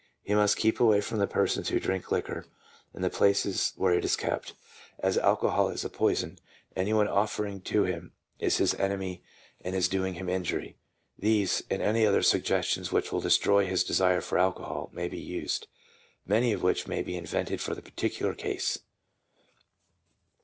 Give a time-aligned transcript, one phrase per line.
[0.23, 2.47] He must keep away from the persons who drink liquor,
[2.91, 4.55] and the places where it is kept.
[4.97, 6.39] As alcohol is a poison,
[6.75, 9.21] any one offering it to him is his enemy
[9.63, 11.23] and is doing 342 PSYCHOLOGY OF ALCOHOLISM.
[11.23, 11.41] him injury.
[11.45, 15.67] These, and any other suggestions which will destroy his desire for alcohol, may be used,
[16.25, 18.79] many of which must be invented for the particular case.